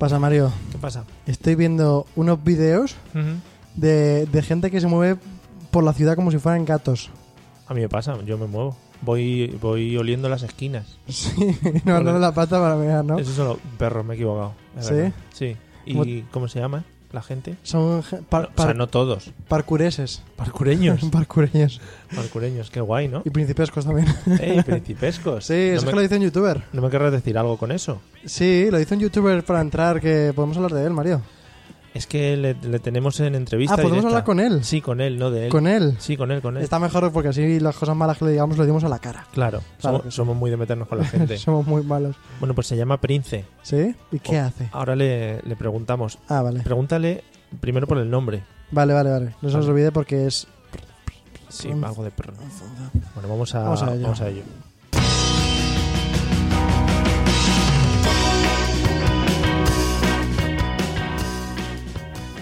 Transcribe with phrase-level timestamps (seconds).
[0.00, 0.52] Pasa, Mario?
[0.72, 1.04] ¿Qué pasa?
[1.26, 3.36] Estoy viendo unos vídeos Ujú.
[3.76, 5.20] de, de gente que se mueve
[5.70, 7.10] por la ciudad como si fueran gatos.
[7.68, 8.76] A mí me pasa, yo me muevo.
[9.02, 10.98] Voy, voy oliendo las esquinas.
[11.08, 13.18] Sí, no andando la pata para mirar, ¿no?
[13.18, 14.54] Eso solo perros, me he equivocado.
[14.80, 14.92] ¿Sí?
[14.94, 15.12] verdad.
[15.32, 15.56] Sí.
[15.86, 17.56] ¿Y Como- cómo se llama la gente?
[17.62, 19.32] Son ge- par- o sea, par- no todos.
[19.48, 20.22] parkureses.
[20.36, 21.00] Parcureños.
[21.12, 21.80] Parkureños.
[22.14, 23.22] Parcureños, qué guay, ¿no?
[23.24, 24.06] Y principescos también.
[24.40, 25.44] ¡Ey, principescos!
[25.46, 26.62] Sí, eso no, me, que lo dice un youtuber.
[26.72, 28.00] ¿No me querrás decir algo con eso?
[28.24, 31.20] Sí, lo dice un youtuber para entrar, que podemos hablar de él, Mario.
[31.92, 34.08] Es que le, le tenemos en entrevista Ah, ¿podemos directa.
[34.08, 34.62] hablar con él?
[34.64, 35.50] Sí, con él, no de él.
[35.50, 35.96] ¿Con él?
[35.98, 36.62] Sí, con él, con él.
[36.62, 39.26] Está mejor porque así las cosas malas que le digamos lo dimos a la cara.
[39.32, 41.36] Claro, Claro somos, muy de meternos con la gente.
[41.36, 42.14] Somos muy malos.
[42.38, 43.44] bueno, pues se llama Prince.
[43.62, 43.94] ¿Sí?
[44.12, 44.68] ¿Y qué Oh, hace?
[44.72, 46.18] Ahora le, le preguntamos.
[46.28, 46.60] Ah, vale.
[46.60, 47.24] Pregúntale
[47.60, 48.44] primero por el nombre.
[48.70, 49.34] Vale, vale, vale.
[49.42, 50.46] No se nos olvide porque es...
[51.48, 52.34] Sí, algo de perro.
[53.14, 54.02] Bueno, vamos a, Vamos a ello.
[54.04, 54.42] Vamos a ello.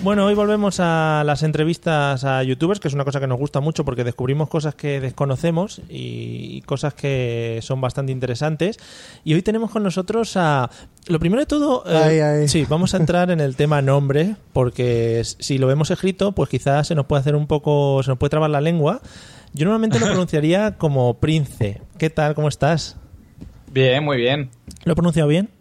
[0.00, 3.58] Bueno, hoy volvemos a las entrevistas a youtubers, que es una cosa que nos gusta
[3.58, 8.78] mucho porque descubrimos cosas que desconocemos y cosas que son bastante interesantes.
[9.24, 10.70] Y hoy tenemos con nosotros a...
[11.08, 15.22] Lo primero de todo, eh, Ay, sí, vamos a entrar en el tema nombre, porque
[15.24, 18.30] si lo vemos escrito, pues quizás se nos puede hacer un poco, se nos puede
[18.30, 19.00] trabar la lengua.
[19.52, 21.82] Yo normalmente lo pronunciaría como Prince.
[21.98, 22.36] ¿Qué tal?
[22.36, 22.96] ¿Cómo estás?
[23.72, 24.50] Bien, muy bien.
[24.84, 25.57] ¿Lo he pronunciado bien?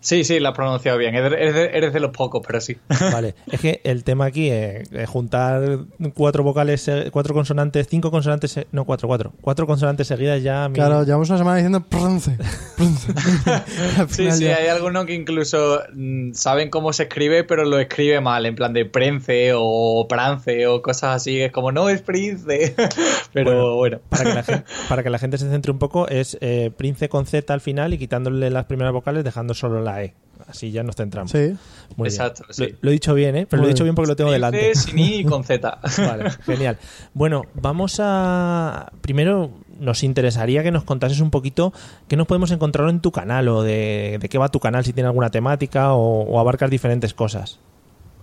[0.00, 1.14] Sí, sí, lo has pronunciado bien.
[1.14, 2.76] Eres de, eres los pocos, pero sí.
[3.12, 5.80] Vale, es que el tema aquí es, es juntar
[6.14, 10.68] cuatro vocales, eh, cuatro consonantes, cinco consonantes, se- no, cuatro, cuatro, cuatro consonantes seguidas ya.
[10.68, 12.36] mí- Claro, llevamos una semana diciendo Prince.
[12.76, 13.12] Prince.
[13.98, 17.78] Al Sí, sí, ya- hay algunos que incluso mm, saben cómo se escribe, pero lo
[17.78, 21.40] escribe mal, en plan de prence o prance o cosas así.
[21.40, 22.74] Es como, no, es prince.
[23.32, 23.98] pero bueno.
[24.08, 27.08] Para que, la gente, para que la gente se centre un poco, es eh, Prince
[27.08, 30.14] con Z al final y quitándole las primeras vocales, dejando solo la E.
[30.48, 31.30] Así ya nos centramos.
[31.30, 31.54] Sí.
[31.96, 32.20] Muy bien.
[32.20, 32.68] Exacto, sí.
[32.68, 33.46] Lo, lo he dicho bien, ¿eh?
[33.48, 33.94] Pero lo he dicho bien.
[33.94, 34.74] porque lo tengo delante.
[34.74, 35.78] Sin I y con Z.
[35.98, 36.78] Vale, genial.
[37.14, 38.90] Bueno, vamos a.
[39.00, 41.72] Primero, nos interesaría que nos contases un poquito
[42.08, 44.92] qué nos podemos encontrar en tu canal o de, de qué va tu canal, si
[44.92, 47.58] tiene alguna temática o, o abarcas diferentes cosas.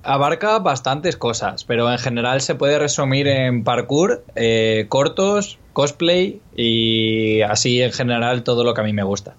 [0.04, 7.42] Abarca bastantes cosas, pero en general se puede resumir en parkour, eh, cortos, cosplay y
[7.42, 9.36] así en general todo lo que a mí me gusta.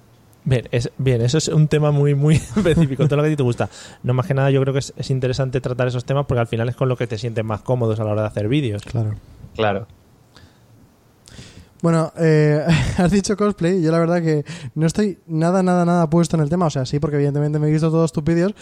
[0.49, 3.37] Bien, es, bien, eso es un tema muy, muy específico, todo lo que a ti
[3.37, 3.69] te gusta.
[4.03, 6.47] No más que nada, yo creo que es, es interesante tratar esos temas porque al
[6.47, 8.83] final es con lo que te sientes más cómodos a la hora de hacer vídeos.
[8.83, 9.15] Claro.
[9.55, 9.87] Claro.
[11.83, 12.65] Bueno, eh,
[12.99, 13.83] has dicho cosplay.
[13.83, 14.45] Yo la verdad que
[14.75, 16.67] no estoy nada, nada, nada puesto en el tema.
[16.67, 18.55] O sea, sí, porque evidentemente me he visto todos tus vídeos.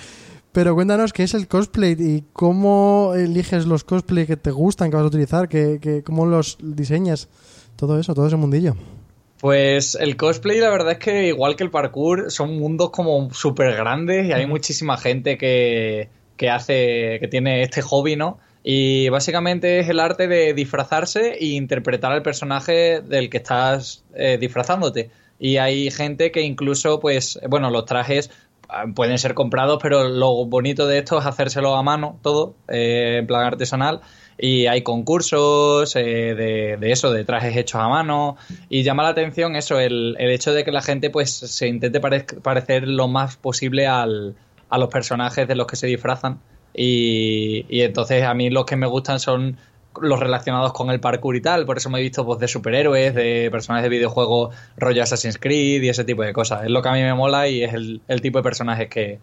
[0.52, 4.96] Pero cuéntanos qué es el cosplay y cómo eliges los cosplay que te gustan, que
[4.96, 7.28] vas a utilizar, que, que- cómo los diseñas.
[7.76, 8.74] Todo eso, todo ese mundillo.
[9.40, 13.76] Pues el cosplay, la verdad es que igual que el parkour, son mundos como súper
[13.76, 18.38] grandes y hay muchísima gente que, que hace, que tiene este hobby, ¿no?
[18.62, 24.38] Y básicamente es el arte de disfrazarse e interpretar al personaje del que estás eh,
[24.40, 25.10] disfrazándote.
[25.38, 28.30] Y hay gente que incluso, pues, bueno, los trajes
[28.68, 33.18] ah, pueden ser comprados, pero lo bonito de esto es hacérselo a mano, todo, eh,
[33.18, 34.00] en plan artesanal.
[34.38, 38.36] Y hay concursos eh, de, de eso, de trajes hechos a mano.
[38.68, 42.00] Y llama la atención eso, el, el hecho de que la gente pues se intente
[42.00, 44.34] parecer lo más posible al,
[44.68, 46.40] a los personajes de los que se disfrazan.
[46.74, 49.56] Y, y entonces a mí los que me gustan son
[50.02, 51.64] los relacionados con el parkour y tal.
[51.64, 55.82] Por eso me he visto pues, de superhéroes, de personajes de videojuegos rollo Assassin's Creed
[55.82, 56.64] y ese tipo de cosas.
[56.64, 59.18] Es lo que a mí me mola y es el, el tipo de personajes que,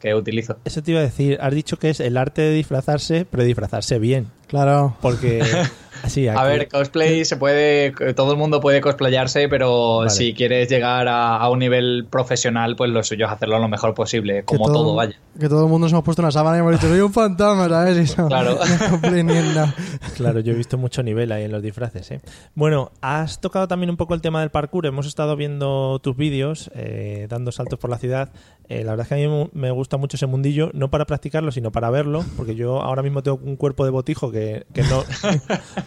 [0.00, 0.58] que utilizo.
[0.64, 3.98] Eso te iba a decir, has dicho que es el arte de disfrazarse, pero disfrazarse
[3.98, 4.28] bien.
[4.46, 4.96] Claro.
[5.00, 5.42] Porque,
[6.06, 10.10] Sí, A ver, cosplay se puede, todo el mundo puede cosplayarse, pero Vale.
[10.10, 13.94] si quieres llegar a, a un nivel profesional, pues lo suyo es hacerlo lo mejor
[13.94, 15.16] posible, como que todo, vaya.
[15.38, 17.68] Que todo el mundo nos hemos puesto una sábana y hemos dicho, soy un fantasma,
[17.68, 18.12] ¿sabes?
[18.12, 18.58] Y no, Claro.
[19.02, 19.72] no.
[20.16, 22.10] Claro, yo he visto mucho nivel ahí en los disfraces.
[22.10, 22.20] ¿eh?
[22.54, 24.86] Bueno, has tocado también un poco el tema del parkour.
[24.86, 28.30] Hemos estado viendo tus vídeos, eh, dando saltos por la ciudad.
[28.68, 31.50] Eh, la verdad es que a mí me gusta mucho ese mundillo, no para practicarlo,
[31.52, 35.04] sino para verlo, porque yo ahora mismo tengo un cuerpo de botijo que, que no,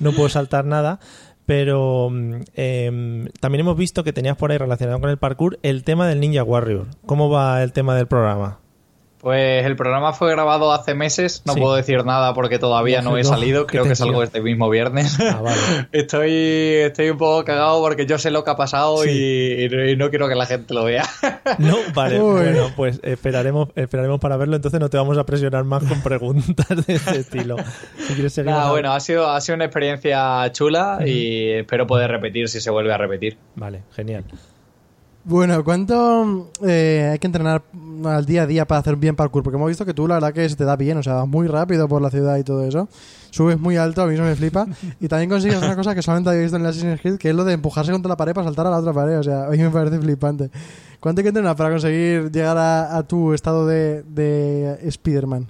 [0.01, 0.99] no puedo saltar nada.
[1.45, 2.09] Pero
[2.53, 6.19] em, también hemos visto que tenías por ahí relacionado con el parkour el tema del
[6.19, 6.87] Ninja Warrior.
[7.05, 8.59] ¿Cómo va el tema del programa?
[9.21, 11.59] Pues el programa fue grabado hace meses, no Sí.
[11.59, 15.19] pudo decir nada porque todavía no he salido, creo que salgo este mismo viernes.
[15.19, 15.57] Ah, vale.
[15.91, 19.09] estoy, estoy un poco cagado porque yo sé lo que ha pasado Sí.
[19.11, 21.05] y, y no quiero que la gente lo vea.
[21.59, 22.31] No, vale, Uy.
[22.41, 26.67] bueno, pues esperaremos, esperaremos para verlo, entonces no te vamos a presionar más con preguntas
[26.87, 27.57] de este estilo.
[28.07, 31.85] Si quieres seguir Nada, a- bueno, ha sido, ha sido una experiencia chula y espero
[31.85, 33.37] poder repetir si se vuelve a repetir.
[33.55, 34.23] Vale, genial.
[35.23, 37.61] Bueno, ¿cuánto eh, hay que entrenar
[38.05, 39.43] al día a día para hacer bien parkour?
[39.43, 41.27] Porque hemos visto que tú la verdad que se te da bien, o sea, vas
[41.27, 42.89] muy rápido por la ciudad y todo eso.
[43.29, 44.65] Subes muy alto, a mí eso me flipa.
[44.99, 47.45] Y también consigues una cosa que solamente había visto en Assassin's Creed, que es lo
[47.45, 49.19] de empujarse contra la pared para saltar a la otra pared.
[49.19, 50.49] O sea, a mí me parece flipante.
[50.99, 55.47] ¿Cuánto hay que entrenar para conseguir llegar a, a tu estado de, de Spider-Man?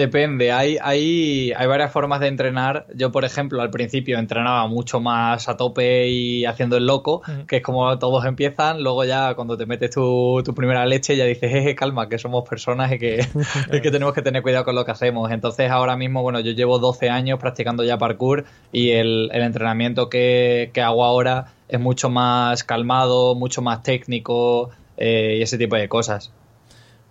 [0.00, 2.86] Depende, hay, hay, hay varias formas de entrenar.
[2.94, 7.58] Yo, por ejemplo, al principio entrenaba mucho más a tope y haciendo el loco, que
[7.58, 8.82] es como todos empiezan.
[8.82, 12.48] Luego ya cuando te metes tu, tu primera leche ya dices, jeje, calma, que somos
[12.48, 13.26] personas y que,
[13.74, 15.30] y que tenemos que tener cuidado con lo que hacemos.
[15.30, 20.08] Entonces ahora mismo, bueno, yo llevo 12 años practicando ya parkour y el, el entrenamiento
[20.08, 25.76] que, que hago ahora es mucho más calmado, mucho más técnico eh, y ese tipo
[25.76, 26.32] de cosas.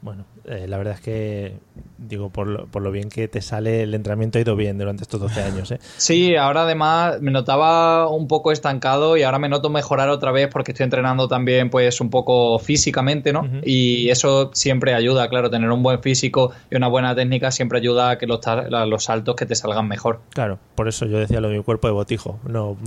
[0.01, 1.53] Bueno, eh, la verdad es que,
[1.97, 5.03] digo, por lo, por lo bien que te sale, el entrenamiento ha ido bien durante
[5.03, 5.79] estos 12 años, ¿eh?
[5.97, 10.47] Sí, ahora además me notaba un poco estancado y ahora me noto mejorar otra vez
[10.51, 13.47] porque estoy entrenando también pues un poco físicamente, ¿no?
[13.63, 18.11] Y eso siempre ayuda, claro, tener un buen físico y una buena técnica siempre ayuda
[18.11, 18.39] a que los,
[18.69, 20.21] los saltos que te salgan mejor.
[20.31, 22.39] Claro, por eso yo decía lo de mi cuerpo de botijo.
[22.47, 22.77] No,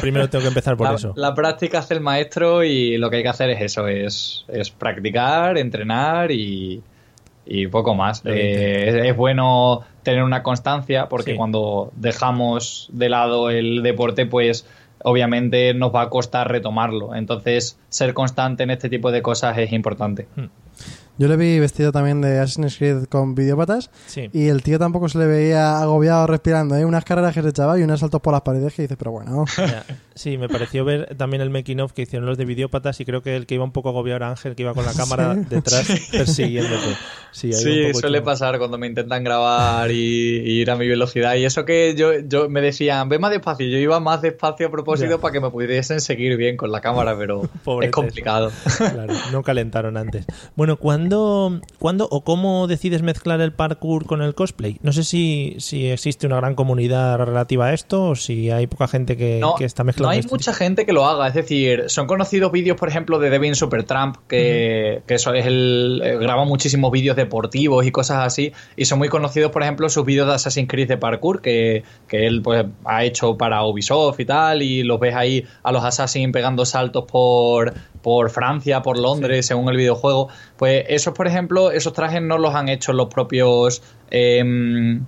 [0.00, 1.12] primero tengo que empezar por la, eso.
[1.16, 4.70] la práctica hace el maestro y lo que hay que hacer es eso, es, es
[4.70, 6.82] practicar, entrenar y,
[7.46, 8.22] y poco más.
[8.24, 11.36] Eh, es, es bueno tener una constancia porque Sí.
[11.36, 14.66] cuando dejamos de lado el deporte, pues
[15.02, 17.14] obviamente nos va a costar retomarlo.
[17.14, 20.26] Entonces, ser constante en este tipo de cosas es importante.
[21.16, 24.28] Yo le vi vestido también de Assassin's Creed con videópatas Sí.
[24.32, 26.76] y el tío tampoco se le veía agobiado respirando.
[26.76, 26.84] ¿eh?
[26.84, 29.44] Unas carreras que se echaba y unos saltos por las paredes que dices, pero bueno.
[30.16, 33.22] Sí, me pareció ver también el making of que hicieron los de videópatas y creo
[33.22, 35.86] que el que iba un poco agobiado era Ángel, que iba con la cámara detrás
[36.10, 36.96] persiguiéndote.
[37.32, 38.30] Sí, ahí un Sí, poco suele chungo.
[38.30, 41.34] pasar cuando me intentan grabar y, y ir a mi velocidad.
[41.34, 43.66] Y eso que yo, yo me decían, ve más despacio.
[43.66, 45.18] Yo iba más despacio a propósito Ya.
[45.18, 47.48] para que me pudiesen seguir bien con la cámara, pero
[47.82, 48.50] es complicado.
[48.78, 50.26] Claro, no calentaron antes.
[50.54, 54.78] Bueno, ¿cuándo, ¿cuándo o cómo decides mezclar el parkour con el cosplay?
[54.82, 58.88] No sé si, si existe una gran comunidad relativa a esto o si hay poca
[58.88, 61.28] gente que, No, que está mezclando no hay mucha gente que lo haga.
[61.28, 66.00] Es decir, son conocidos vídeos, por ejemplo, de Devin Supertramp, que, que eso es el.
[66.04, 68.52] eh, graba muchísimos vídeos deportivos y cosas así.
[68.76, 72.26] Y son muy conocidos, por ejemplo, sus vídeos de Assassin's Creed de parkour, que, que
[72.26, 74.62] él pues ha hecho para Ubisoft y tal.
[74.62, 77.74] Y los ves ahí a los Assassin pegando saltos por,
[78.04, 80.28] por Francia, por Londres, según el videojuego.
[80.58, 83.82] Pues esos, por ejemplo, esos trajes no los han hecho los propios.
[84.10, 85.06] em,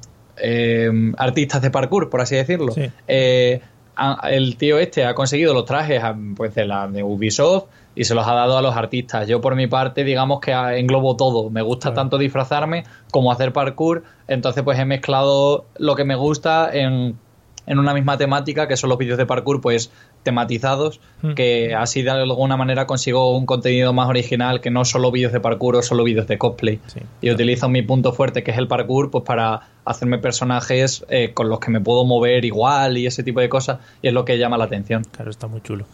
[1.16, 2.72] artistas de parkour, por así decirlo.
[2.72, 2.90] Sí.
[3.06, 3.60] Eh,
[4.30, 6.02] el tío este ha conseguido los trajes
[6.36, 7.64] pues de la de Ubisoft
[7.94, 9.26] y se los ha dado a los artistas.
[9.28, 11.50] Yo por mi parte, digamos que englobo todo.
[11.50, 14.04] Me gusta tanto disfrazarme como hacer parkour.
[14.26, 17.18] Entonces pues he mezclado lo que me gusta en,
[17.66, 19.90] en una misma temática, que son los vídeos de parkour, pues
[20.22, 21.32] tematizados, Hmm.
[21.34, 25.40] que así de alguna manera consigo un contenido más original que no solo vídeos de
[25.40, 26.80] parkour o solo vídeos de cosplay.
[26.86, 27.00] Sí.
[27.20, 31.48] Y utilizo mi punto fuerte, que es el parkour, pues para hacerme personajes eh, con
[31.48, 34.38] los que me puedo mover igual y ese tipo de cosas, y es lo que
[34.38, 35.02] llama la atención.
[35.10, 35.86] Claro, está muy chulo.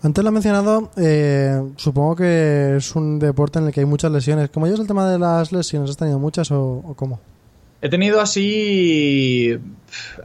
[0.00, 4.12] Antes lo he mencionado, eh, supongo que es un deporte en el que hay muchas
[4.12, 4.48] lesiones.
[4.50, 5.90] ¿Cómo llevas el tema de las lesiones?
[5.90, 7.18] ¿Has tenido muchas o, o cómo?
[7.82, 9.58] He tenido así.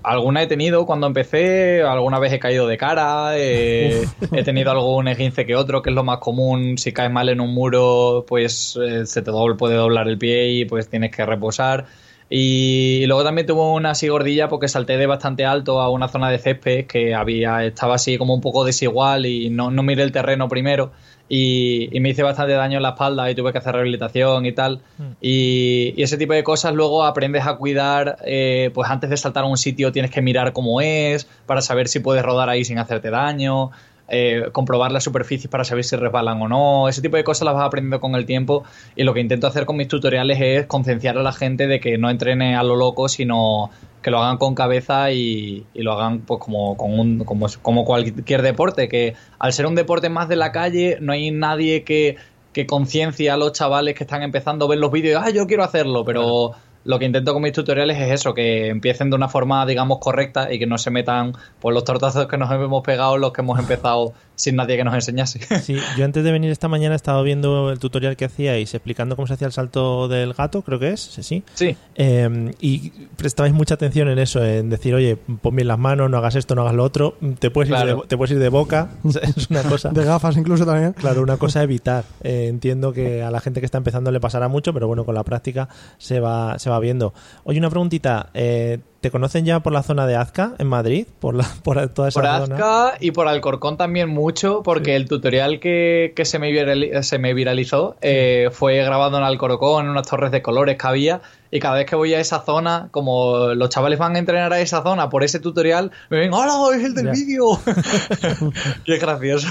[0.04, 5.08] Alguna he tenido cuando empecé, alguna vez he caído de cara, eh, he tenido algún
[5.08, 6.78] esguince que otro, que es lo más común.
[6.78, 10.50] Si caes mal en un muro, pues eh, se te doble- puede doblar el pie
[10.52, 11.86] y pues tienes que reposar.
[12.30, 16.30] Y, luego también tuve una así gordilla porque salté de bastante alto a una zona
[16.30, 20.12] de césped que había, estaba así como un poco desigual y no, no miré el
[20.12, 20.92] terreno primero.
[21.30, 24.52] Y, y me hice bastante daño en la espalda y tuve que hacer rehabilitación y
[24.52, 24.82] tal.
[25.22, 29.44] Y, y ese tipo de cosas luego aprendes a cuidar, eh, pues antes de saltar
[29.44, 32.78] a un sitio tienes que mirar cómo es para saber si puedes rodar ahí sin
[32.78, 33.72] hacerte daño.
[34.10, 36.90] Eh, comprobar las superficies para saber si resbalan o no.
[36.90, 38.64] Ese tipo de cosas las vas aprendiendo con el tiempo.
[38.96, 41.98] Y lo que intento hacer con mis tutoriales es concienciar a la gente de que
[41.98, 43.70] no entrene a lo loco, sino
[44.02, 48.42] que lo hagan con cabeza y, lo hagan pues como, con un- como, como cualquier
[48.42, 48.90] deporte.
[48.90, 52.18] Que al ser un deporte más de la calle, no hay nadie que,
[52.52, 55.64] que conciencie a los chavales que están empezando a ver los vídeos ah, yo quiero
[55.64, 56.52] hacerlo, pero
[56.86, 60.52] lo que intento con mis tutoriales es eso, que empiecen de una forma, digamos, correcta
[60.52, 63.60] y que no se metan por los tortazos que nos hemos pegado los que hemos
[63.60, 65.40] empezado sin nadie que nos enseñase.
[65.64, 69.28] Sí, yo antes de venir esta mañana estaba viendo el tutorial que hacíais explicando cómo
[69.28, 71.44] se hacía el salto del gato, creo que es, sí.
[71.54, 71.78] Sí.
[71.96, 76.18] Eh, y prestabais mucha atención en eso, en decir, oye, pon bien las manos, no
[76.18, 78.02] hagas esto, no hagas lo otro, te puedes, ir, Claro.
[78.02, 78.90] de, te puedes ir de boca,
[79.38, 79.90] es una cosa.
[79.90, 80.94] De gafas incluso también.
[80.94, 82.04] Claro, una cosa a evitar.
[82.24, 85.16] Eh, entiendo que a la gente que está empezando le pasará mucho, pero bueno, con
[85.16, 87.14] la práctica se va, se va viendo.
[87.44, 88.30] Oye, una preguntita.
[88.34, 91.06] eh, ¿Te conocen ya por la zona de Azca, en Madrid?
[91.20, 92.56] ¿Por, la, por toda esa Por zona?
[92.56, 97.20] Azca y por Alcorcón también mucho, porque el tutorial que, que se, me virali- se
[97.20, 101.20] me viralizó eh, fue grabado en Alcorcón, en unas torres de colores que había,
[101.52, 104.62] y cada vez que voy a esa zona, como los chavales van a entrenar a
[104.62, 107.60] esa zona por ese tutorial, me ven, ¡Hola, es el del vídeo!
[108.86, 109.48] y es gracioso.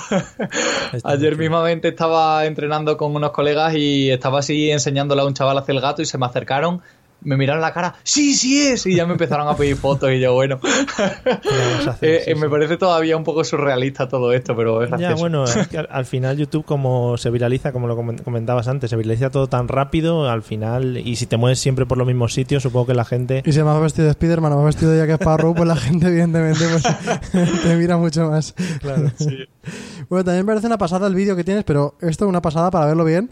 [0.94, 5.58] Está Ayer mismamente estaba entrenando con unos colegas y estaba así enseñándole a un chaval
[5.58, 6.80] a hacer el gato y se me acercaron.
[7.24, 10.18] Me miraron la cara, sí, sí es, y ya me empezaron a pedir fotos y
[10.20, 11.98] yo, bueno, hacer?
[12.02, 12.48] Eh, Sí, eh, me sí.
[12.50, 15.20] parece todavía un poco surrealista todo esto, pero es Ya, gracioso.
[15.20, 18.90] bueno, es que al, al final YouTube como se viraliza, como lo comen- comentabas antes,
[18.90, 22.32] se viraliza todo tan rápido, al final, y si te mueves siempre por los mismos
[22.34, 23.42] sitios, supongo que la gente...
[23.44, 25.68] Y si me has vestido de Spiderman o me has vestido de Jack Sparrow, pues
[25.68, 26.82] la gente evidentemente pues,
[27.62, 28.54] te mira mucho más.
[28.80, 29.10] Claro,
[30.08, 32.70] Bueno, también me parece una pasada el vídeo que tienes, pero esto es una pasada
[32.70, 33.30] para verlo bien.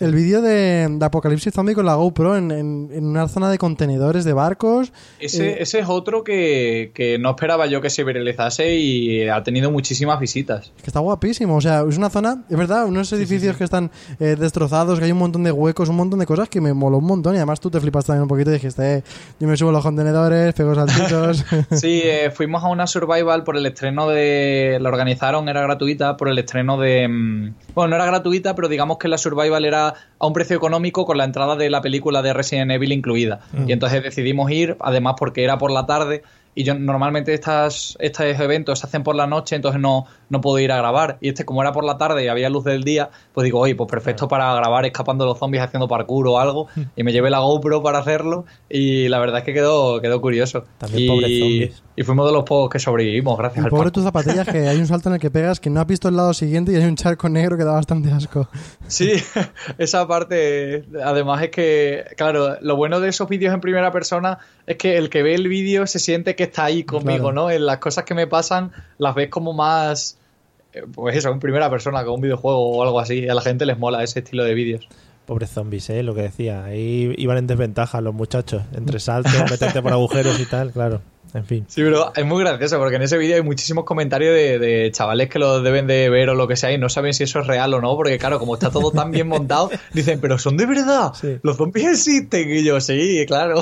[0.00, 3.58] El vídeo de, de Apocalipsis Zombie con la GoPro en, en- en una zona de
[3.58, 4.92] contenedores de barcos.
[5.18, 9.42] Ese, Eh, ese es otro que, que no esperaba yo que se viralizase y ha
[9.42, 10.72] tenido muchísimas visitas.
[10.82, 11.56] que está guapísimo.
[11.56, 15.12] O sea, es una zona, es verdad, unos edificios que están eh, destrozados, que hay
[15.12, 17.34] un montón de huecos, un montón de cosas que me moló un montón.
[17.34, 19.02] Y además tú te flipas también un poquito y dijiste, eh,
[19.38, 21.44] yo me subo a los contenedores, pego saltitos.
[21.72, 24.78] Sí, eh, fuimos a una survival por el estreno de...
[24.80, 27.06] La organizaron, era gratuita, por el estreno de...
[27.06, 31.04] mm, Bueno, no era gratuita, pero digamos que la survival era a un precio económico
[31.04, 33.40] con la entrada de la película de Resident Evil incluida.
[33.66, 36.22] Y entonces decidimos ir, además porque era por la tarde.
[36.52, 40.58] Y yo normalmente estas, estos eventos se hacen por la noche, entonces no, no puedo
[40.58, 41.16] ir a grabar.
[41.20, 43.76] Y este, como era por la tarde y había luz del día, pues digo, oye,
[43.76, 46.66] pues perfecto para grabar escapando de los zombies haciendo parkour o algo.
[46.96, 48.46] Y me llevé la GoPro para hacerlo.
[48.68, 50.64] Y la verdad es que quedó, quedó curioso.
[50.78, 51.82] También y, pobres zombies.
[52.00, 54.78] Y fuimos de los pocos que sobrevivimos, gracias Y al pobre tus zapatillas, que hay
[54.78, 56.84] un salto en el que pegas que no has visto el lado siguiente y hay
[56.84, 58.48] un charco negro que da bastante asco.
[58.86, 59.12] Sí,
[59.78, 64.78] esa parte, además es que, claro, lo bueno de esos vídeos en primera persona es
[64.78, 67.32] que el que ve el vídeo se siente que está ahí conmigo, Claro.
[67.32, 67.50] ¿no?
[67.50, 70.16] En las cosas que me pasan las ves como más,
[70.72, 73.28] eh, pues eso, en primera persona, como un videojuego o algo así.
[73.28, 74.88] A la gente les mola ese estilo de vídeos.
[75.26, 76.02] Pobres zombies, ¿eh?
[76.02, 76.64] Lo que decía.
[76.64, 78.62] Ahí iban en desventaja los muchachos.
[78.74, 81.02] Entre saltos, meterte por agujeros y tal, claro.
[81.34, 81.64] En fin.
[81.68, 85.28] Sí, pero es muy gracioso porque en ese vídeo hay muchísimos comentarios de, de chavales
[85.28, 87.46] que lo deben de ver o lo que sea y no saben si eso es
[87.46, 90.66] real o no, porque claro, como está todo tan bien montado, dicen, pero son de
[90.66, 91.38] verdad, Sí.
[91.42, 92.50] los zombies existen.
[92.50, 93.60] Y yo, sí, claro.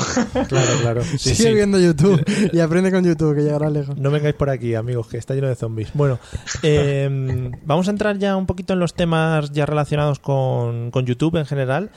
[0.49, 1.03] Claro, claro.
[1.19, 1.55] Sí, Sigue sí.
[1.55, 3.97] viendo YouTube y aprende con YouTube, que llegará lejos.
[3.99, 5.91] No vengáis por aquí, amigos, que está lleno de zombies.
[5.95, 6.19] Bueno,
[6.63, 11.37] eh, vamos a entrar ya un poquito en los temas ya relacionados con, con YouTube
[11.37, 11.91] en general.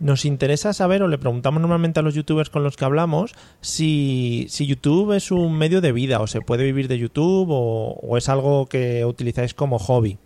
[0.00, 4.46] Nos interesa saber, o le preguntamos normalmente a los youtubers con los que hablamos, si,
[4.48, 8.16] si YouTube es un medio de vida, o se puede vivir de YouTube, o, o
[8.16, 10.18] es algo que utilizáis como hobby.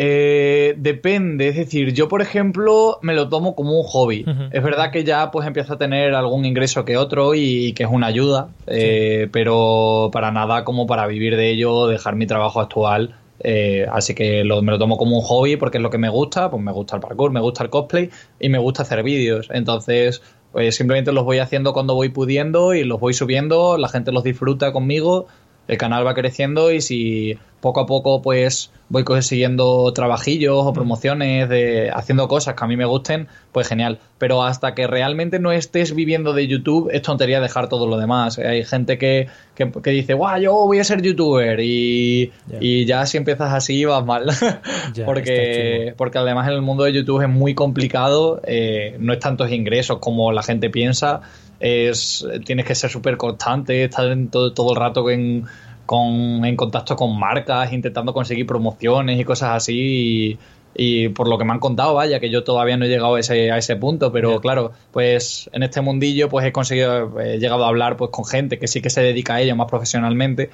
[0.00, 4.24] Eh, depende, es decir, yo por ejemplo me lo tomo como un hobby.
[4.52, 7.82] Es verdad que ya pues empiezo a tener algún ingreso que otro y, y que
[7.82, 12.60] es una ayuda, eh, pero para nada como para vivir de ello, dejar mi trabajo
[12.60, 13.16] actual.
[13.40, 16.50] Eh, así que me lo tomo como un hobby porque es lo que me gusta,
[16.50, 19.48] pues me gusta el parkour, me gusta el cosplay y me gusta hacer vídeos.
[19.50, 24.12] Entonces, pues simplemente los voy haciendo cuando voy pudiendo y los voy subiendo, la gente
[24.12, 25.26] los disfruta conmigo
[25.68, 31.48] el canal va creciendo y si poco a poco pues voy consiguiendo trabajillos o promociones
[31.48, 33.98] de haciendo cosas que a mí me gusten, pues genial.
[34.18, 38.38] Pero hasta que realmente no estés viviendo de YouTube, es tontería dejar todo lo demás.
[38.38, 43.04] Hay gente que, que, que dice, guau, yo voy a ser youtuber y, y ya
[43.06, 44.26] si empiezas así vas mal.
[45.04, 49.50] Porque, porque además en el mundo de YouTube es muy complicado, eh, no es tantos
[49.52, 51.20] ingresos como la gente piensa,
[51.60, 55.46] es, tienes que ser súper constante, estar en todo, todo el rato en,
[55.88, 59.72] con, en contacto con marcas, intentando conseguir promociones y cosas así.
[59.74, 60.38] Y,
[60.74, 63.20] y por lo que me han contado, vaya, que yo todavía no he llegado a
[63.20, 67.64] ese, a ese punto, pero claro, pues en este mundillo pues he conseguido, he llegado
[67.64, 70.50] a hablar pues con gente que sí que se dedica a ello más profesionalmente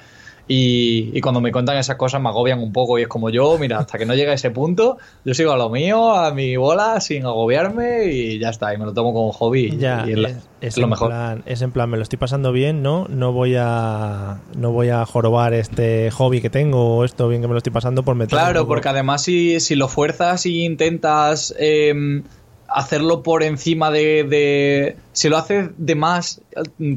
[0.47, 3.57] y, y cuando me cuentan esas cosas me agobian un poco y es como yo,
[3.57, 6.55] mira, hasta que no llegue a ese punto, yo sigo a lo mío, a mi
[6.55, 10.11] bola, sin agobiarme y ya está, y me lo tomo como hobby y, Ya, y
[10.11, 11.09] es, la- lo mejor.
[11.09, 13.07] Plan, es en plan, me lo estoy pasando bien, ¿no?
[13.09, 17.47] No voy a no voy a jorobar este hobby que tengo o esto bien que
[17.47, 18.29] me lo estoy pasando por meter.
[18.37, 22.21] Claro, porque además si, si lo fuerzas y intentas eh,
[22.67, 26.41] hacerlo por encima de, de- Si lo haces de más,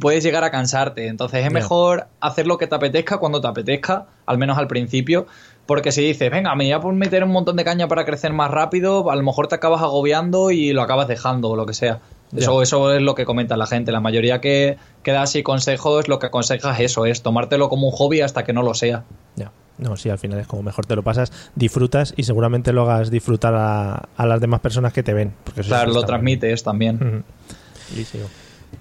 [0.01, 1.07] puedes llegar a cansarte.
[1.09, 5.27] Entonces es mejor hacer lo que te apetezca cuando te apetezca, al menos al principio.
[5.67, 8.51] Porque si dices, venga, me voy a meter un montón de caña para crecer más
[8.51, 12.01] rápido, a lo mejor te acabas agobiando y lo acabas dejando o lo que sea.
[12.35, 13.93] Eso, eso es lo que comenta la gente.
[13.93, 17.89] La mayoría que, que da así consejos, lo que aconseja es eso, es tomártelo como
[17.89, 19.05] un hobby hasta que no lo sea.
[19.37, 19.51] Ya.
[19.79, 23.11] No, sí, al final es como mejor te lo pasas, disfrutas y seguramente lo hagas
[23.11, 25.33] disfrutar a, a las demás personas que te ven.
[25.45, 26.99] Porque eso Claro, lo transmites también.
[26.99, 28.05] bien.
[28.07, 28.27] Sigo.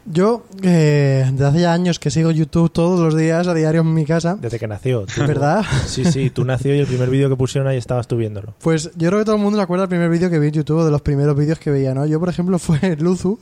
[0.09, 3.93] Yo, eh, desde hace ya años que sigo YouTube todos los días, a diario en
[3.93, 5.05] mi casa, Desde que nació.
[5.05, 5.63] tú- ¿verdad?
[5.85, 8.53] Sí, sí, tú nació y el primer vídeo que pusieron ahí estabas tú viéndolo.
[8.61, 10.53] Pues yo creo que todo el mundo se acuerda del primer vídeo que vi en
[10.53, 12.05] YouTube, de los primeros vídeos que veía, ¿no?
[12.05, 13.39] Yo, por ejemplo, fue Luzu,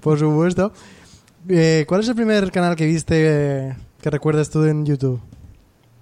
[0.00, 0.72] por supuesto.
[1.48, 3.14] Eh, ¿Cuál es el primer canal que viste
[3.68, 5.20] eh, que recuerdes tú en YouTube?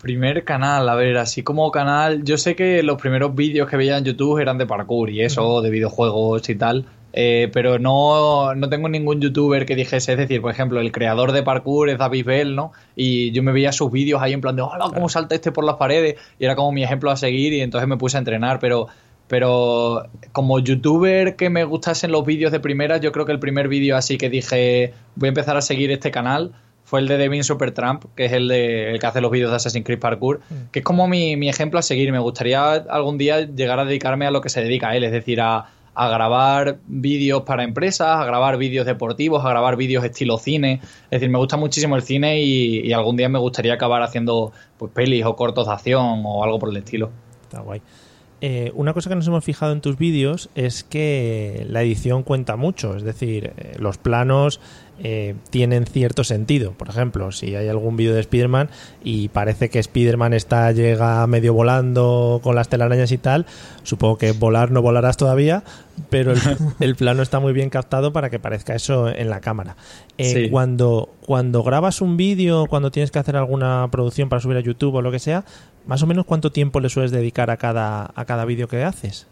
[0.05, 3.97] Primer canal, a ver, así como canal, yo sé que los primeros vídeos que veía
[3.97, 6.85] en YouTube eran de parkour y eso, de videojuegos y tal,
[7.15, 11.33] eh, pero no, no tengo ningún youtuber que dijese, es decir, por ejemplo, el creador
[11.33, 12.73] de parkour es David Bell, ¿no?
[12.95, 15.65] Y yo me veía sus vídeos ahí en plan de, hola, cómo salta este por
[15.65, 18.59] las paredes, y era como mi ejemplo a seguir y entonces me puse a entrenar,
[18.59, 18.89] pero...
[19.27, 23.69] Pero como youtuber que me gustasen los vídeos de primeras, yo creo que el primer
[23.69, 26.53] vídeo así que dije voy a empezar a seguir este canal
[26.85, 29.57] fue el de Devin Supertramp, que es el, de, el que hace los vídeos de
[29.57, 32.13] Assassin's Creed Parkour, que es como mi, mi ejemplo a seguir.
[32.13, 35.13] Me gustaría algún día llegar a dedicarme a lo que se dedica a él, es
[35.13, 40.39] decir, a, a grabar vídeos para empresas, a grabar vídeos deportivos, a grabar vídeos estilo
[40.39, 40.81] cine.
[41.05, 44.53] Es decir, me gusta muchísimo el cine y, y algún día me gustaría acabar haciendo
[44.77, 47.11] pues, pelis o cortos de acción o algo por el estilo.
[47.45, 47.81] Está guay.
[48.47, 52.57] Eh, una cosa que nos hemos fijado en tus vídeos es que la edición cuenta
[52.57, 54.61] mucho, es decir, eh, los planos
[55.03, 56.73] eh, tienen cierto sentido.
[56.73, 58.69] Por ejemplo, si hay algún vídeo de Spider-Man
[59.03, 63.47] y parece que Spider-Man está, llega medio volando con las telarañas y tal,
[63.83, 65.65] supongo que volar no volarás todavía,
[66.11, 66.39] pero el,
[66.81, 69.77] el plano está muy bien captado para que parezca eso en la cámara.
[70.19, 70.51] Eh, Sí.
[70.51, 74.97] cuando, cuando grabas un vídeo, cuando tienes que hacer alguna producción para subir a YouTube
[74.97, 75.45] o lo que sea,
[75.87, 79.27] más o menos cuánto tiempo le sueles dedicar a cada, a cada vídeo que haces.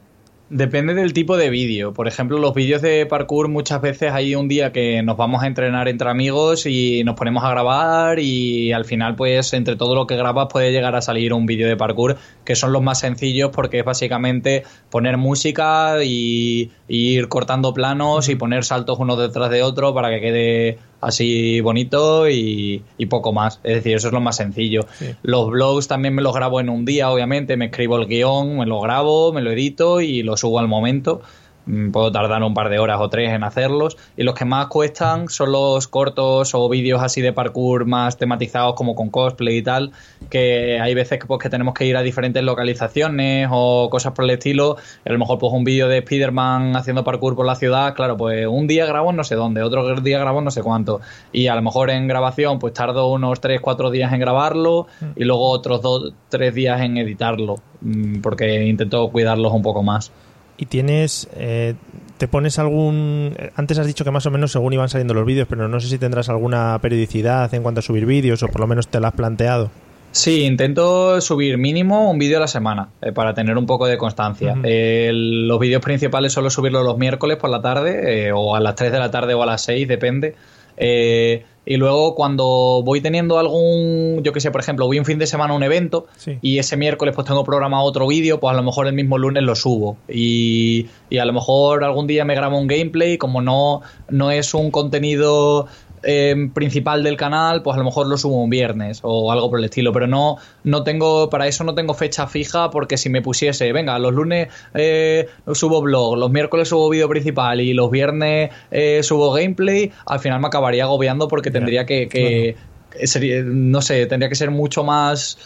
[0.55, 1.95] Depende del tipo de vídeo.
[1.95, 5.47] Por ejemplo, los vídeos de parkour muchas veces hay un día que nos vamos a
[5.47, 10.07] entrenar entre amigos y nos ponemos a grabar y al final pues entre todo lo
[10.07, 13.51] que grabas puede llegar a salir un vídeo de parkour que son los más sencillos
[13.51, 19.63] porque es básicamente poner música y, ir cortando planos y poner saltos uno detrás de
[19.63, 23.61] otro para que quede así bonito y, y poco más.
[23.65, 24.83] Es decir, eso es lo más sencillo.
[24.99, 25.07] Sí.
[25.23, 27.57] Los blogs también me los grabo en un día, obviamente.
[27.57, 31.23] Me escribo el guion, me lo grabo, me lo edito y lo subo al momento.
[31.67, 33.97] Mm, Puedo tardar un par de horas o tres en hacerlos.
[34.17, 38.75] Y los que más cuestan son los cortos o vídeos así de parkour más tematizados
[38.75, 39.93] como con cosplay y tal.
[40.31, 44.25] Que hay veces que, pues, que tenemos que ir a diferentes localizaciones o cosas por
[44.25, 44.77] el estilo.
[45.05, 47.95] A lo mejor pues un vídeo de Spider-Man haciendo parkour por la ciudad.
[47.95, 51.01] Claro, pues un día grabo no sé dónde, otro día grabo no sé cuánto.
[51.33, 55.25] Y a lo mejor en grabación pues tardo unos 3, 4 días en grabarlo y
[55.25, 57.57] luego otros 2, 3 días en editarlo.
[57.81, 60.11] mm, Porque intento cuidarlos un poco más.
[60.57, 61.75] Y tienes, eh,
[62.19, 63.35] te pones algún...
[63.39, 65.81] eh, Antes has dicho que más o menos según iban saliendo los vídeos, pero no
[65.81, 69.01] sé si tendrás alguna periodicidad en cuanto a subir vídeos o por lo menos te
[69.01, 69.71] la has planteado.
[70.13, 73.97] Sí, intento subir mínimo un vídeo a la semana eh, para tener un poco de
[73.97, 74.55] constancia.
[74.63, 78.75] Eh, los vídeos principales suelo subirlos los miércoles por la tarde eh, o a las
[78.75, 80.35] 3 de la tarde o a las 6, depende.
[80.77, 85.19] Eh, y luego cuando voy teniendo algún, yo que sé, por ejemplo, voy un fin
[85.19, 86.39] de semana a un evento Sí.
[86.43, 89.43] y ese miércoles pues tengo programado otro vídeo, pues a lo mejor el mismo lunes
[89.45, 89.97] lo subo.
[90.09, 94.55] Y, y a lo mejor algún día me grabo un gameplay, como no, no es
[94.55, 95.67] un contenido
[96.03, 99.59] eh, principal del canal, pues a lo mejor lo subo un viernes o algo por
[99.59, 103.23] el estilo, pero no, no tengo, para eso no tengo fecha fija porque si me
[103.23, 108.51] pusiese, venga, los lunes eh, subo blog, los miércoles subo vídeo principal y los viernes
[108.71, 114.07] eh, subo gameplay, al final me acabaría agobiando porque tendría que, que sería- no sé,
[114.07, 115.39] tendría que ser mucho más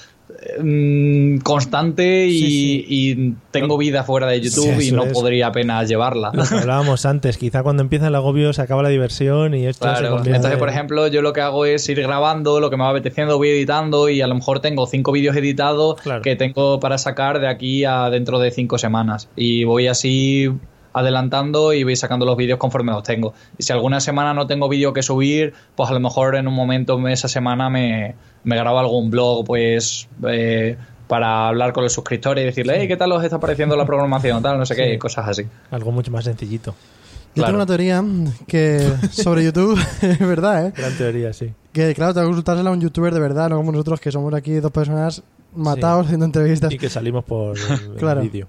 [1.43, 2.85] constante y, Sí, sí.
[2.89, 5.13] y tengo vida fuera de YouTube Sí, y no es.
[5.13, 6.31] podría apenas llevarla.
[6.35, 9.87] Lo que hablábamos antes, quizá cuando empieza el agobio se acaba la diversión y esto
[9.87, 12.77] se Claro, entonces, en- por ejemplo, yo lo que hago es ir grabando lo que
[12.77, 16.23] me va apeteciendo, voy editando y a lo mejor tengo cinco vídeos editados Claro.
[16.23, 19.29] que tengo para sacar de aquí a dentro de cinco semanas.
[19.37, 20.51] Y voy así
[20.99, 23.35] adelantando y voy sacando los vídeos conforme los tengo.
[23.59, 26.55] Y si alguna semana no tengo vídeo que subir, pues a lo mejor en un
[26.55, 30.09] momento esa semana me, me grabo algún blog, pues...
[30.27, 33.87] eh, para hablar con los suscriptores y decirle, hey, ¿qué tal os está pareciendo la
[33.87, 34.43] programación?
[34.43, 34.99] Tal, no sé qué, Sí.
[34.99, 35.45] cosas así.
[35.71, 36.73] algo mucho más sencillito.
[36.73, 37.47] Yo Claro.
[37.53, 38.05] tengo una teoría
[38.49, 40.73] que sobre YouTube, es verdad, ¿eh?
[40.77, 41.53] Gran teoría, sí.
[41.73, 44.35] Que claro, tengo que consultársela a un youtuber de verdad, no como nosotros que somos
[44.35, 45.23] aquí dos personas
[45.55, 46.73] matados haciendo entrevistas.
[46.73, 48.23] Y que salimos por el Claro.
[48.23, 48.49] vídeo.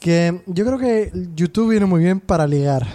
[0.00, 2.86] Que yo creo que YouTube viene muy bien para ligar.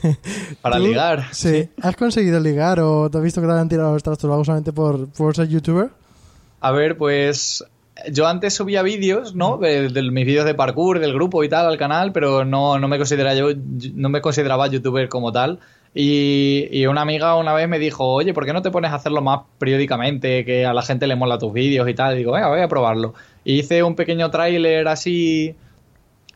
[0.62, 0.82] Para ¿Tú?
[0.82, 1.28] ligar.
[1.32, 1.68] Sí.
[1.80, 5.08] ¿Has conseguido ligar o te has visto que te han tirado los trastos solamente por,
[5.12, 5.90] por ser youtuber?
[6.60, 7.64] A ver, pues
[8.10, 9.58] yo antes subía vídeos, ¿no?
[9.58, 12.88] De, de mis vídeos de parkour, del grupo y tal al canal, pero no, no
[12.88, 13.48] me consideraba yo,
[13.94, 15.60] no me consideraba youtuber como tal.
[15.94, 18.96] Y, y una amiga una vez me dijo, oye, ¿por qué no te pones a
[18.96, 20.44] hacerlo más periódicamente?
[20.44, 22.14] Que a la gente le mola tus vídeos y tal.
[22.14, 23.14] Y digo, venga, voy a probarlo.
[23.44, 25.54] Y hice un pequeño tráiler así,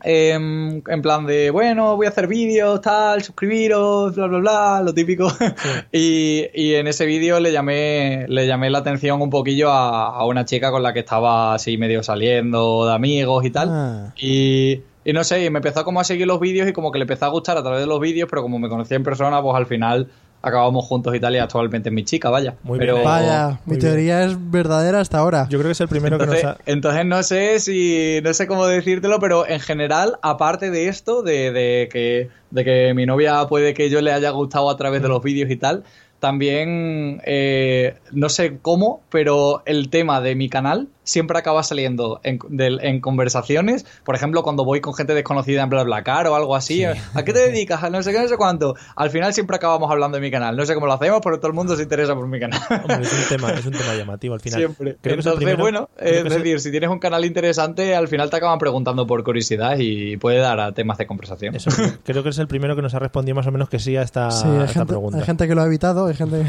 [0.05, 4.93] em, en plan de, bueno, voy a hacer vídeos, tal, suscribiros, bla, bla, bla, lo
[4.93, 5.27] típico.
[5.91, 10.25] y, y en ese vídeo le llamé, le llamé la atención un poquillo a, a
[10.25, 13.69] una chica con la que estaba así medio saliendo de amigos y tal.
[13.71, 14.13] Ah.
[14.15, 16.99] Y, y no sé, y me empezó como a seguir los vídeos y como que
[16.99, 19.41] le empezó a gustar a través de los vídeos, pero como me conocía en persona,
[19.41, 20.07] pues al final
[20.45, 22.53] acabamos juntos y tal, y actualmente es mi chica, vaya.
[22.63, 23.05] Muy pero, bien.
[23.05, 23.79] Vaya, muy mi bien.
[23.79, 25.47] teoría es verdadera hasta ahora.
[25.49, 26.57] Yo creo que es el primero que entonces, nos ha...
[26.65, 31.51] entonces no sé si no sé cómo decírtelo, pero en general, aparte de esto, de,
[31.51, 35.07] de que, de que mi novia puede que yo le haya gustado a través de
[35.07, 35.83] los vídeos y tal,
[36.19, 42.39] también eh, no sé cómo, pero el tema de mi canal siempre acaba saliendo en,
[42.49, 43.85] del- en conversaciones.
[44.03, 46.83] Por ejemplo, cuando voy con gente desconocida en BlaBlaCar o algo así.
[46.83, 47.81] ¿A qué te dedicas?
[47.83, 48.75] A no sé qué, no sé cuánto.
[48.97, 50.57] Al final siempre acabamos hablando de mi canal.
[50.57, 52.59] No sé cómo lo hacemos, pero todo el mundo se interesa por mi canal.
[52.69, 54.59] Hombre, es un tema, es un tema llamativo al final.
[54.59, 54.97] Siempre.
[55.01, 56.99] Creo que es el Entonces, primero- bueno, creo es que es decir, si tienes un
[56.99, 61.05] canal interesante, al final te acaban preguntando por curiosidad y puede dar a temas de
[61.07, 61.55] conversación.
[61.55, 61.69] Eso,
[62.03, 64.01] creo que es el primero que nos ha respondido más o menos que sí a
[64.01, 65.17] esta, Sí, a hay esta gente, pregunta.
[65.19, 66.45] hay gente que lo ha evitado, hay gente...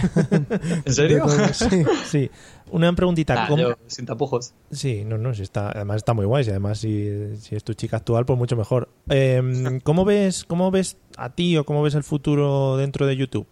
[0.85, 1.27] ¿En serio?
[1.27, 1.85] de todo, sí.
[2.07, 2.31] Sí,
[2.71, 3.35] una preguntita.
[3.35, 4.53] Nah, ¿cómo- yo, sin tapujos.
[4.71, 6.45] Sí, no, no, sí está, además está muy guay.
[6.47, 8.89] Y además, si, si es tu chica actual, pues mucho mejor.
[9.09, 9.41] Eh,
[9.85, 13.47] ¿cómo, ves, ¿Cómo ves a ti o cómo ves el futuro dentro de YouTube?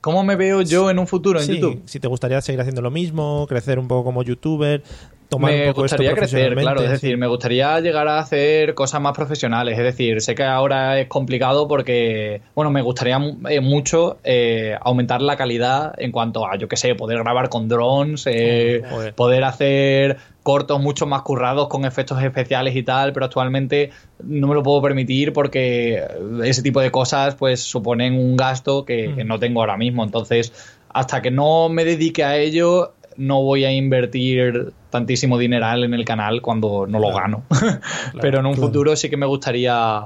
[0.00, 1.82] ¿Cómo me veo yo en un futuro en Sí, YouTube?
[1.86, 4.82] Si te gustaría seguir haciendo lo mismo, crecer un poco como youtuber,
[5.28, 8.74] tomar me un poco gustaría esto crecer, claro, es decir, me gustaría llegar a hacer
[8.74, 13.18] cosas más profesionales, es decir, sé que ahora es complicado porque, bueno, me gustaría
[13.50, 17.68] eh, mucho eh, aumentar la calidad en cuanto a, yo qué sé, poder grabar con
[17.68, 18.82] drones, eh,
[19.16, 23.90] poder hacer cortos mucho más currados con efectos especiales y tal, pero actualmente
[24.22, 26.02] no me lo puedo permitir porque
[26.42, 30.52] ese tipo de cosas pues suponen un gasto que, que no tengo ahora mismo, entonces
[30.88, 36.04] hasta que no me dedique a ello no voy a invertir tantísimo dineral en el
[36.04, 37.42] canal cuando no lo gano.
[38.20, 40.04] Pero en un futuro sí que me gustaría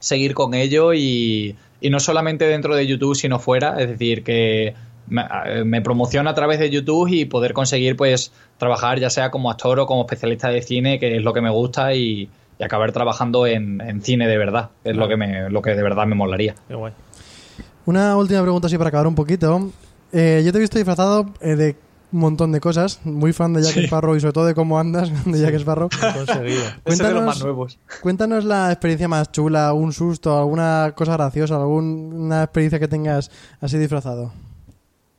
[0.00, 3.78] seguir con ello y, y no solamente dentro de YouTube, sino fuera.
[3.78, 4.74] Es decir, que
[5.08, 9.30] me, eh, me promociono a través de YouTube y poder conseguir pues trabajar ya sea
[9.30, 12.64] como actor o como especialista de cine, que es lo que me gusta, y, y
[12.64, 14.70] acabar trabajando en, en cine de verdad.
[14.84, 16.54] Es lo que, me, lo que de verdad me molaría.
[16.66, 16.92] Qué guay.
[17.86, 19.70] Una última pregunta así para acabar un poquito.
[20.12, 21.76] Eh, yo te he visto disfrazado eh, de
[22.12, 23.00] un montón de cosas.
[23.04, 23.84] Muy fan de Jack Sí.
[23.84, 25.88] Sparrow y sobre todo de cómo andas de Jack Sparrow.
[25.90, 26.62] Conseguido.
[26.84, 27.78] Ese de los Cuéntanos- más nuevos.
[28.02, 33.78] Cuéntanos la experiencia más chula, un susto, alguna cosa graciosa, alguna experiencia que tengas así
[33.78, 34.32] disfrazado.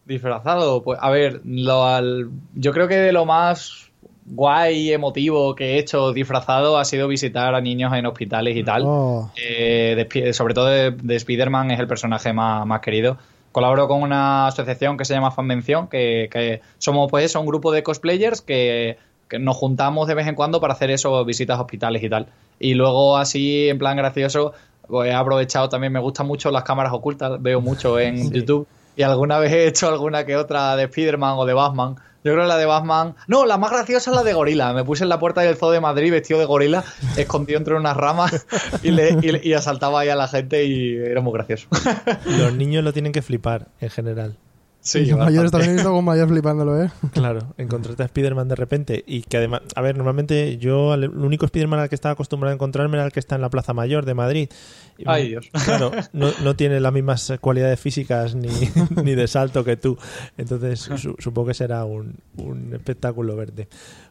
[0.05, 3.91] Disfrazado, pues a ver, lo al- yo creo que de lo más
[4.25, 8.63] guay y emotivo que he hecho disfrazado ha sido visitar a niños en hospitales y
[8.63, 8.83] tal.
[8.85, 9.31] Oh.
[9.35, 13.17] Eh, de sobre todo de, de Spider-Man es el personaje más, más querido.
[13.51, 17.83] Colaboro con una asociación que se llama Fanvención, que, que somos pues un grupo de
[17.83, 22.03] cosplayers que, que nos juntamos de vez en cuando para hacer eso, visitas a hospitales
[22.03, 22.27] y tal.
[22.59, 24.53] Y luego así, en plan gracioso,
[24.87, 28.67] pues he aprovechado también, me gustan mucho las cámaras ocultas, veo mucho en YouTube.
[28.95, 32.43] Y alguna vez he hecho alguna que otra de Spider-Man o de Batman, Yo creo
[32.43, 33.15] que la de Batman.
[33.27, 34.73] No, la más graciosa es la de gorila.
[34.73, 36.83] Me puse en la puerta del zoo de Madrid vestido de gorila,
[37.17, 38.45] escondido entre unas ramas
[38.83, 41.67] y, le, y, y asaltaba ahí a la gente y era muy gracioso.
[42.25, 44.37] Los niños lo tienen que flipar en general.
[44.81, 46.89] Sí, y los mayores también he visto con mayor flipándolo, ¿eh?
[47.13, 51.45] Claro, encontrarte a Spider-Man de repente y que además, a ver, normalmente yo el único
[51.45, 54.05] Spider-Man al que estaba acostumbrado a encontrarme era el que está en la Plaza Mayor
[54.05, 54.49] de Madrid.
[54.97, 55.49] Y, Ay, Dios.
[55.65, 58.47] Claro, no, no tiene las mismas cualidades físicas ni,
[59.03, 59.97] ni de salto que tú.
[60.37, 63.67] Entonces su- supongo que será un, un espectáculo verte.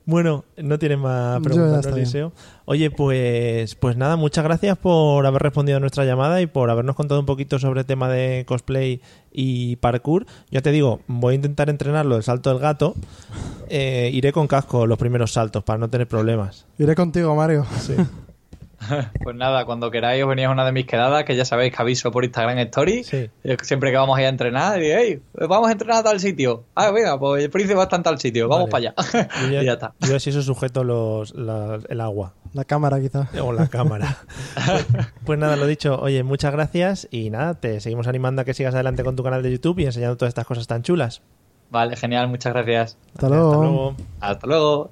[0.08, 2.04] Bueno, no tienes más preguntas, ¿no, está bien.
[2.04, 2.32] Eliseo?
[2.64, 6.96] Oye, pues, pues nada, muchas gracias por haber respondido a nuestra llamada y por habernos
[6.96, 10.24] contado un poquito sobre el tema de cosplay y parkour.
[10.50, 12.94] Ya te digo, voy a intentar entrenarlo del salto del gato.
[13.68, 16.64] Eh, iré con casco los primeros saltos para no tener problemas.
[16.78, 17.66] Iré contigo, Mario.
[17.78, 17.92] Sí.
[19.22, 21.82] Pues nada, cuando queráis os venís a una de mis quedadas, que ya sabéis que
[21.82, 23.04] aviso por Instagram Story.
[23.04, 23.28] Sí.
[23.44, 26.20] Eh, Siempre que vamos a ir a entrenar, y hey, vamos a entrenar a tal
[26.20, 26.64] sitio.
[26.74, 28.92] Ah, venga, pues el príncipe está en tal sitio, vamos Vale.
[28.94, 29.30] para allá.
[29.42, 29.92] Yo ya, y ya está.
[30.00, 32.34] yo así eso sujeto los, la- el agua.
[32.54, 33.28] La cámara, quizá.
[33.42, 34.16] O la cámara.
[34.54, 35.98] pues, pues nada, lo dicho.
[36.00, 39.42] Oye, muchas gracias y nada, te seguimos animando a que sigas adelante con tu canal
[39.42, 41.20] de YouTube y enseñando todas estas cosas tan chulas.
[41.70, 42.96] Vale, genial, muchas gracias.
[43.14, 43.50] Hasta luego.
[43.52, 43.96] Hasta luego.
[44.20, 44.90] Hasta luego.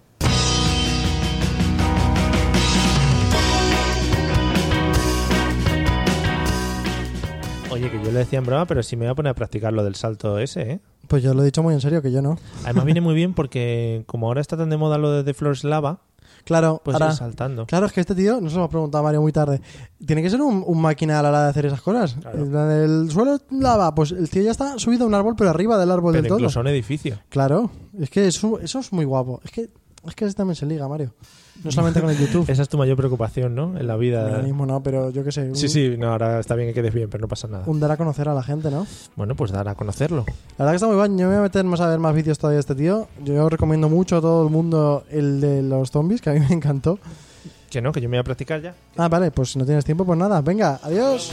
[7.76, 9.72] Oye, que yo le decía en broma, pero sí me voy a poner a practicar
[9.72, 10.80] lo del salto ese, ¿eh?
[11.08, 12.38] Pues yo lo he dicho muy en serio, que yo no.
[12.64, 15.54] Además viene muy bien porque como ahora está tan de moda lo de The Floor
[15.54, 16.00] is Lava,
[16.44, 17.12] Claro, pues ahora...
[17.12, 17.66] saltando.
[17.66, 19.60] Claro, es que este tío, nos lo hemos preguntado Mario muy tarde,
[20.04, 22.14] tiene que ser un, un máquina a la hora de hacer esas cosas.
[22.20, 22.82] Claro.
[22.84, 25.90] El suelo lava, pues el tío ya está subido a un árbol, pero arriba del
[25.90, 26.38] árbol Pero del todo.
[26.38, 27.18] incluso a un edificio.
[27.30, 29.40] Claro, es que eso, eso es muy guapo.
[29.44, 29.70] Es que
[30.10, 31.12] es que ese también se liga, Mario.
[31.64, 32.48] No solamente con el YouTube.
[32.48, 33.78] Esa es tu mayor preocupación, ¿no?
[33.78, 34.22] En la vida.
[34.28, 35.42] Ahora mismo no, pero yo qué sé.
[35.48, 37.64] un- Sí, sí, no, ahora está bien que quedes bien, pero no pasa nada.
[37.66, 38.86] Un dar a conocer a la gente, ¿no?
[39.16, 40.24] Bueno, pues dar a conocerlo.
[40.58, 41.18] La verdad que está muy bien.
[41.18, 43.08] Yo me voy a meter más a ver más vídeos todavía de este tío.
[43.24, 46.54] Yo recomiendo mucho a todo el mundo el de los zombies, que a mí me
[46.54, 46.98] encantó.
[47.70, 48.74] Que no, que yo me voy a practicar ya.
[48.96, 50.40] Ah, vale, pues si no tienes tiempo, pues nada.
[50.40, 51.32] Venga, adiós.